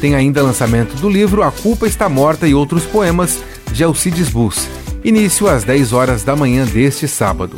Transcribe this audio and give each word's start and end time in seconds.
Tem 0.00 0.14
ainda 0.14 0.42
lançamento 0.42 0.94
do 0.96 1.08
livro 1.08 1.42
A 1.42 1.50
Culpa 1.50 1.86
Está 1.86 2.08
Morta 2.08 2.46
e 2.46 2.54
outros 2.54 2.84
poemas 2.84 3.38
de 3.72 3.82
Alcides 3.82 4.28
Bus. 4.28 4.68
Início 5.04 5.48
às 5.48 5.64
10 5.64 5.92
horas 5.92 6.22
da 6.22 6.36
manhã 6.36 6.64
deste 6.64 7.08
sábado. 7.08 7.54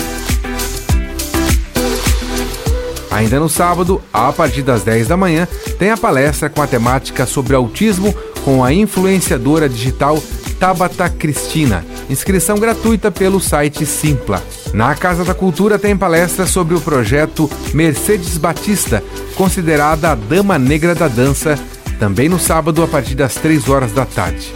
Ainda 3.20 3.38
no 3.38 3.50
sábado, 3.50 4.00
a 4.14 4.32
partir 4.32 4.62
das 4.62 4.82
10 4.82 5.08
da 5.08 5.14
manhã, 5.14 5.46
tem 5.78 5.90
a 5.90 5.96
palestra 5.96 6.48
com 6.48 6.62
a 6.62 6.66
temática 6.66 7.26
sobre 7.26 7.54
autismo 7.54 8.14
com 8.46 8.64
a 8.64 8.72
influenciadora 8.72 9.68
digital 9.68 10.18
Tabata 10.58 11.06
Cristina. 11.10 11.84
Inscrição 12.08 12.58
gratuita 12.58 13.10
pelo 13.10 13.38
site 13.38 13.84
Simpla. 13.84 14.42
Na 14.72 14.94
Casa 14.94 15.22
da 15.22 15.34
Cultura 15.34 15.78
tem 15.78 15.94
palestra 15.94 16.46
sobre 16.46 16.74
o 16.74 16.80
projeto 16.80 17.50
Mercedes 17.74 18.38
Batista, 18.38 19.04
considerada 19.34 20.12
a 20.12 20.14
dama 20.14 20.58
negra 20.58 20.94
da 20.94 21.06
dança, 21.06 21.58
também 21.98 22.26
no 22.26 22.38
sábado 22.38 22.82
a 22.82 22.88
partir 22.88 23.16
das 23.16 23.34
3 23.34 23.68
horas 23.68 23.92
da 23.92 24.06
tarde. 24.06 24.50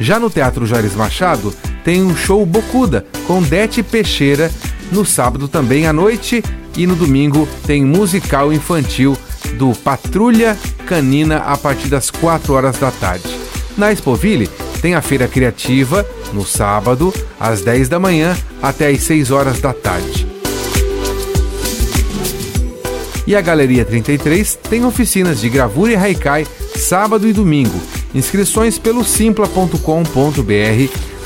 Já 0.00 0.18
no 0.18 0.28
Teatro 0.28 0.66
Jares 0.66 0.96
Machado 0.96 1.54
tem 1.84 2.02
um 2.02 2.16
show 2.16 2.44
Bocuda 2.44 3.06
com 3.28 3.40
Dete 3.40 3.80
Peixeira 3.80 4.50
no 4.90 5.04
sábado 5.04 5.48
também 5.48 5.86
à 5.86 5.92
noite 5.92 6.42
e 6.78 6.86
no 6.86 6.94
domingo 6.94 7.46
tem 7.66 7.84
musical 7.84 8.52
infantil 8.52 9.18
do 9.54 9.74
Patrulha 9.74 10.56
Canina 10.86 11.38
a 11.38 11.56
partir 11.56 11.88
das 11.88 12.08
4 12.08 12.54
horas 12.54 12.78
da 12.78 12.92
tarde. 12.92 13.28
Na 13.76 13.92
Expoville 13.92 14.48
tem 14.80 14.94
a 14.94 15.02
feira 15.02 15.26
criativa 15.26 16.06
no 16.32 16.46
sábado 16.46 17.12
às 17.38 17.62
10 17.62 17.88
da 17.88 17.98
manhã 17.98 18.36
até 18.62 18.88
às 18.88 19.02
6 19.02 19.32
horas 19.32 19.60
da 19.60 19.72
tarde. 19.72 20.26
E 23.26 23.34
a 23.36 23.40
Galeria 23.40 23.84
33 23.84 24.54
tem 24.70 24.84
oficinas 24.86 25.40
de 25.40 25.50
gravura 25.50 25.92
e 25.92 25.96
haikai 25.96 26.46
sábado 26.76 27.28
e 27.28 27.32
domingo. 27.32 27.78
Inscrições 28.14 28.78
pelo 28.78 29.04
simpla.com.br, 29.04 29.74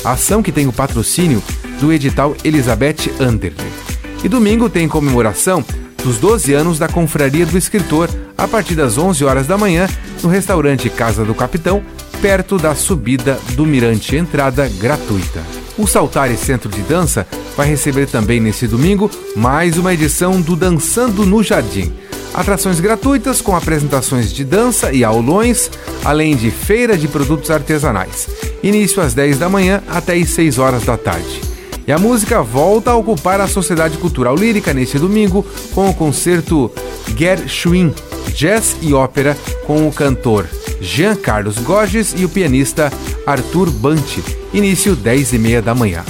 ação 0.05 0.42
que 0.42 0.50
tem 0.50 0.66
o 0.66 0.72
patrocínio 0.72 1.43
do 1.78 1.93
edital 1.93 2.34
Elizabeth 2.43 3.12
Anderle. 3.21 3.91
E 4.25 4.28
domingo 4.28 4.71
tem 4.71 4.87
comemoração 4.87 5.65
dos 6.03 6.19
12 6.19 6.53
anos 6.53 6.78
da 6.78 6.88
Confraria 6.88 7.47
do 7.47 7.56
Escritor, 7.56 8.09
a 8.37 8.47
partir 8.47 8.75
das 8.75 8.99
11 8.99 9.25
horas 9.25 9.47
da 9.47 9.59
manhã, 9.59 9.88
no 10.22 10.28
restaurante 10.28 10.88
Casa 10.91 11.25
do 11.25 11.34
Capitão, 11.34 11.83
perto 12.21 12.56
da 12.56 12.75
subida 12.75 13.38
do 13.55 13.66
Mirante, 13.66 14.16
entrada 14.16 14.69
gratuita. 14.78 15.43
O 15.77 15.87
Saltare 15.87 16.37
Centro 16.37 16.69
de 16.69 16.83
Dança 16.83 17.27
vai 17.56 17.66
receber 17.66 18.06
também 18.06 18.41
nesse 18.41 18.66
domingo 18.66 19.10
mais 19.34 19.77
uma 19.77 19.93
edição 19.93 20.41
do 20.41 20.54
Dançando 20.54 21.27
no 21.27 21.43
Jardim. 21.43 21.93
Atrações 22.34 22.81
gratuitas 22.81 23.41
com 23.41 23.54
apresentações 23.54 24.33
de 24.33 24.44
dança 24.44 24.91
e 24.93 25.04
aulões, 25.04 25.71
além 26.03 26.34
de 26.34 26.50
feira 26.50 26.97
de 26.97 27.06
produtos 27.06 27.50
artesanais. 27.50 28.28
Início 28.62 29.03
às 29.03 29.12
10 29.12 29.39
da 29.39 29.49
manhã 29.49 29.83
até 29.89 30.15
às 30.15 30.31
6 30.31 30.59
horas 30.59 30.84
da 30.84 30.97
tarde. 30.97 31.52
E 31.87 31.93
a 31.93 31.98
música 31.98 32.43
volta 32.43 32.93
a 32.93 32.97
ocupar 32.97 33.41
a 33.41 33.48
Sociedade 33.48 33.98
Cultural 33.98 34.37
Lírica 34.37 34.72
neste 34.72 34.98
domingo 34.98 35.44
com 35.75 35.88
o 35.91 35.94
concerto 35.94 36.70
Gershwin, 37.16 37.93
Jazz 38.34 38.76
e 38.81 38.94
Ópera 38.94 39.37
com 39.66 39.88
o 39.88 39.92
cantor 39.92 40.47
Jean 40.81 41.16
Carlos 41.16 41.59
Gorges 41.59 42.15
e 42.16 42.25
o 42.25 42.28
pianista 42.28 42.92
Arthur 43.26 43.71
Banti. 43.71 44.22
Início 44.53 44.94
10 44.94 45.32
e 45.32 45.38
meia 45.38 45.62
da 45.62 45.75
manhã. 45.75 46.04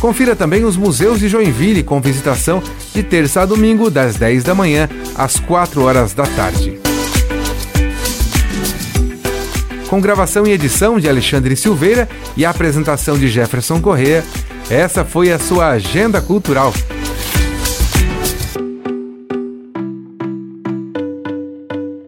Confira 0.00 0.34
também 0.34 0.64
os 0.64 0.76
museus 0.76 1.18
de 1.18 1.28
Joinville 1.28 1.82
com 1.82 2.00
visitação 2.00 2.62
de 2.94 3.02
terça 3.02 3.42
a 3.42 3.46
domingo 3.46 3.90
das 3.90 4.16
10 4.16 4.44
da 4.44 4.54
manhã 4.54 4.88
às 5.14 5.38
4 5.38 5.82
horas 5.82 6.14
da 6.14 6.24
tarde. 6.24 6.80
Com 9.88 10.00
gravação 10.00 10.46
e 10.46 10.52
edição 10.52 10.98
de 10.98 11.08
Alexandre 11.08 11.56
Silveira 11.56 12.08
e 12.36 12.44
apresentação 12.44 13.18
de 13.18 13.28
Jefferson 13.28 13.80
Correa, 13.80 14.24
essa 14.70 15.04
foi 15.04 15.32
a 15.32 15.38
sua 15.38 15.70
agenda 15.70 16.22
cultural. 16.22 16.72